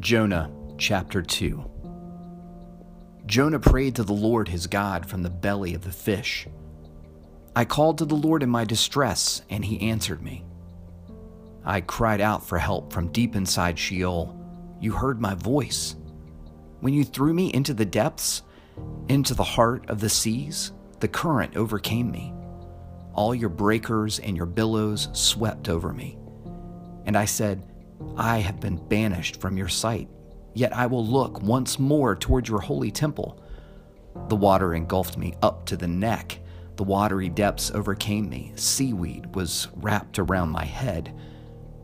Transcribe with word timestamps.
Jonah 0.00 0.50
chapter 0.78 1.20
2 1.20 1.62
Jonah 3.26 3.60
prayed 3.60 3.94
to 3.96 4.02
the 4.02 4.14
Lord 4.14 4.48
his 4.48 4.66
God 4.66 5.04
from 5.04 5.22
the 5.22 5.28
belly 5.28 5.74
of 5.74 5.82
the 5.82 5.92
fish. 5.92 6.48
I 7.54 7.66
called 7.66 7.98
to 7.98 8.06
the 8.06 8.14
Lord 8.14 8.42
in 8.42 8.48
my 8.48 8.64
distress, 8.64 9.42
and 9.50 9.62
he 9.62 9.90
answered 9.90 10.22
me. 10.22 10.46
I 11.66 11.82
cried 11.82 12.22
out 12.22 12.42
for 12.42 12.56
help 12.56 12.90
from 12.94 13.12
deep 13.12 13.36
inside 13.36 13.78
Sheol. 13.78 14.34
You 14.80 14.92
heard 14.92 15.20
my 15.20 15.34
voice. 15.34 15.96
When 16.80 16.94
you 16.94 17.04
threw 17.04 17.34
me 17.34 17.52
into 17.52 17.74
the 17.74 17.84
depths, 17.84 18.42
into 19.10 19.34
the 19.34 19.44
heart 19.44 19.90
of 19.90 20.00
the 20.00 20.08
seas, 20.08 20.72
the 21.00 21.08
current 21.08 21.58
overcame 21.58 22.10
me. 22.10 22.32
All 23.12 23.34
your 23.34 23.50
breakers 23.50 24.18
and 24.18 24.34
your 24.34 24.46
billows 24.46 25.10
swept 25.12 25.68
over 25.68 25.92
me. 25.92 26.16
And 27.04 27.18
I 27.18 27.26
said, 27.26 27.62
I 28.16 28.38
have 28.38 28.60
been 28.60 28.76
banished 28.88 29.40
from 29.40 29.56
your 29.56 29.68
sight, 29.68 30.08
yet 30.54 30.74
I 30.74 30.86
will 30.86 31.06
look 31.06 31.42
once 31.42 31.78
more 31.78 32.16
toward 32.16 32.48
your 32.48 32.60
holy 32.60 32.90
temple. 32.90 33.42
The 34.28 34.36
water 34.36 34.74
engulfed 34.74 35.16
me 35.16 35.34
up 35.42 35.66
to 35.66 35.76
the 35.76 35.88
neck. 35.88 36.38
The 36.76 36.84
watery 36.84 37.28
depths 37.28 37.70
overcame 37.70 38.28
me. 38.28 38.52
Seaweed 38.54 39.34
was 39.34 39.68
wrapped 39.76 40.18
around 40.18 40.50
my 40.50 40.64
head. 40.64 41.14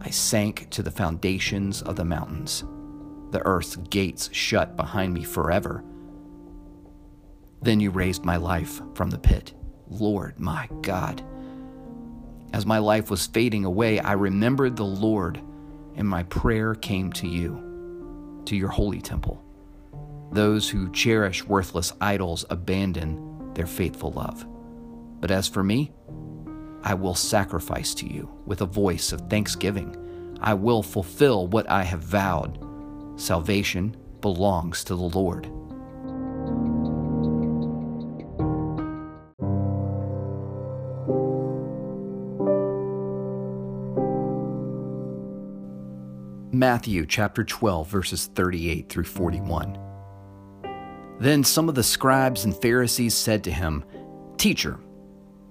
I 0.00 0.10
sank 0.10 0.70
to 0.70 0.82
the 0.82 0.90
foundations 0.90 1.82
of 1.82 1.96
the 1.96 2.04
mountains. 2.04 2.64
The 3.30 3.44
earth's 3.44 3.76
gates 3.76 4.30
shut 4.32 4.76
behind 4.76 5.12
me 5.12 5.24
forever. 5.24 5.84
Then 7.60 7.80
you 7.80 7.90
raised 7.90 8.24
my 8.24 8.36
life 8.36 8.80
from 8.94 9.10
the 9.10 9.18
pit. 9.18 9.52
Lord, 9.88 10.38
my 10.38 10.68
God. 10.82 11.22
As 12.52 12.64
my 12.64 12.78
life 12.78 13.10
was 13.10 13.26
fading 13.26 13.64
away, 13.64 14.00
I 14.00 14.12
remembered 14.12 14.76
the 14.76 14.84
Lord, 14.84 15.42
and 15.98 16.08
my 16.08 16.22
prayer 16.24 16.74
came 16.76 17.12
to 17.12 17.26
you, 17.26 18.40
to 18.46 18.56
your 18.56 18.68
holy 18.68 19.00
temple. 19.00 19.44
Those 20.30 20.70
who 20.70 20.92
cherish 20.92 21.44
worthless 21.44 21.92
idols 22.00 22.46
abandon 22.50 23.52
their 23.54 23.66
faithful 23.66 24.12
love. 24.12 24.46
But 25.20 25.32
as 25.32 25.48
for 25.48 25.64
me, 25.64 25.92
I 26.84 26.94
will 26.94 27.16
sacrifice 27.16 27.94
to 27.94 28.06
you 28.06 28.30
with 28.46 28.60
a 28.60 28.66
voice 28.66 29.12
of 29.12 29.28
thanksgiving. 29.28 30.38
I 30.40 30.54
will 30.54 30.84
fulfill 30.84 31.48
what 31.48 31.68
I 31.68 31.82
have 31.82 32.00
vowed. 32.00 32.64
Salvation 33.16 33.96
belongs 34.20 34.84
to 34.84 34.94
the 34.94 35.02
Lord. 35.02 35.50
Matthew 46.58 47.06
chapter 47.06 47.44
12, 47.44 47.88
verses 47.88 48.26
38 48.34 48.88
through 48.88 49.04
41. 49.04 49.78
Then 51.20 51.44
some 51.44 51.68
of 51.68 51.76
the 51.76 51.84
scribes 51.84 52.44
and 52.44 52.52
Pharisees 52.52 53.14
said 53.14 53.44
to 53.44 53.52
him, 53.52 53.84
Teacher, 54.38 54.80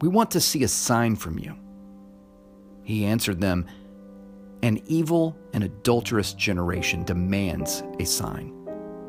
we 0.02 0.10
want 0.10 0.32
to 0.32 0.42
see 0.42 0.64
a 0.64 0.68
sign 0.68 1.16
from 1.16 1.40
you. 1.40 1.56
He 2.84 3.06
answered 3.06 3.40
them, 3.40 3.68
An 4.64 4.82
evil 4.86 5.38
and 5.54 5.64
adulterous 5.64 6.34
generation 6.34 7.06
demands 7.06 7.84
a 8.02 8.06
sign, 8.06 8.54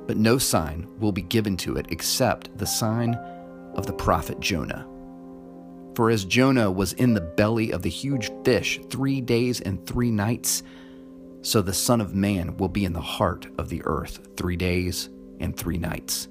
but 0.06 0.16
no 0.16 0.38
sign 0.38 0.88
will 1.00 1.10
be 1.10 1.22
given 1.22 1.56
to 1.56 1.78
it 1.78 1.86
except 1.90 2.56
the 2.56 2.66
sign 2.66 3.14
of 3.74 3.86
the 3.86 3.92
prophet 3.92 4.38
Jonah. 4.38 4.86
For 5.96 6.10
as 6.10 6.24
Jonah 6.24 6.70
was 6.70 6.92
in 6.92 7.14
the 7.14 7.20
belly 7.20 7.72
of 7.72 7.82
the 7.82 7.90
huge 7.90 8.30
fish 8.44 8.78
three 8.88 9.20
days 9.20 9.60
and 9.60 9.84
three 9.84 10.12
nights, 10.12 10.62
so 11.42 11.62
the 11.62 11.72
Son 11.72 12.00
of 12.00 12.14
Man 12.14 12.56
will 12.56 12.68
be 12.68 12.84
in 12.84 12.92
the 12.92 13.00
heart 13.00 13.46
of 13.58 13.68
the 13.68 13.82
earth 13.84 14.28
three 14.36 14.56
days 14.56 15.08
and 15.40 15.56
three 15.56 15.78
nights. 15.78 16.28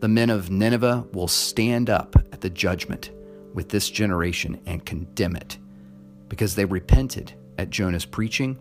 The 0.00 0.08
men 0.08 0.30
of 0.30 0.50
Nineveh 0.50 1.06
will 1.12 1.28
stand 1.28 1.90
up 1.90 2.14
at 2.32 2.40
the 2.40 2.50
judgment 2.50 3.10
with 3.54 3.68
this 3.68 3.90
generation 3.90 4.60
and 4.66 4.84
condemn 4.84 5.34
it, 5.34 5.58
because 6.28 6.54
they 6.54 6.64
repented 6.64 7.32
at 7.58 7.70
Jonah's 7.70 8.04
preaching. 8.04 8.58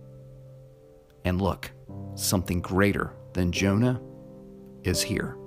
And 1.23 1.41
look, 1.41 1.69
something 2.15 2.61
greater 2.61 3.13
than 3.33 3.51
Jonah 3.51 4.01
is 4.83 5.03
here. 5.03 5.37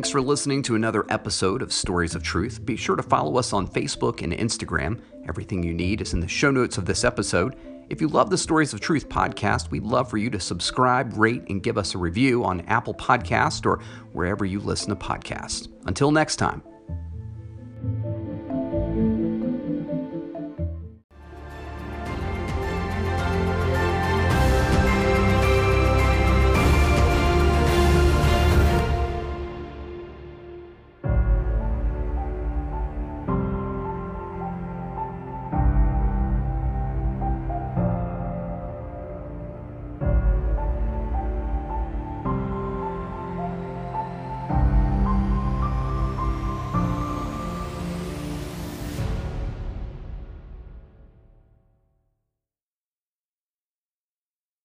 Thanks 0.00 0.08
for 0.08 0.22
listening 0.22 0.62
to 0.62 0.76
another 0.76 1.04
episode 1.10 1.60
of 1.60 1.74
Stories 1.74 2.14
of 2.14 2.22
Truth. 2.22 2.64
Be 2.64 2.74
sure 2.74 2.96
to 2.96 3.02
follow 3.02 3.36
us 3.36 3.52
on 3.52 3.68
Facebook 3.68 4.22
and 4.22 4.32
Instagram. 4.32 4.98
Everything 5.28 5.62
you 5.62 5.74
need 5.74 6.00
is 6.00 6.14
in 6.14 6.20
the 6.20 6.26
show 6.26 6.50
notes 6.50 6.78
of 6.78 6.86
this 6.86 7.04
episode. 7.04 7.54
If 7.90 8.00
you 8.00 8.08
love 8.08 8.30
the 8.30 8.38
Stories 8.38 8.72
of 8.72 8.80
Truth 8.80 9.10
podcast, 9.10 9.70
we'd 9.70 9.82
love 9.82 10.08
for 10.08 10.16
you 10.16 10.30
to 10.30 10.40
subscribe, 10.40 11.18
rate, 11.18 11.42
and 11.50 11.62
give 11.62 11.76
us 11.76 11.94
a 11.94 11.98
review 11.98 12.46
on 12.46 12.62
Apple 12.62 12.94
Podcast 12.94 13.66
or 13.66 13.80
wherever 14.14 14.46
you 14.46 14.58
listen 14.60 14.88
to 14.88 14.96
podcasts. 14.96 15.68
Until 15.84 16.10
next 16.10 16.36
time. 16.36 16.62